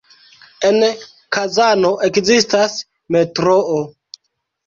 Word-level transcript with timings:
En 0.69 0.77
Kazano 1.35 1.91
ekzistas 2.09 2.79
metroo. 3.17 3.79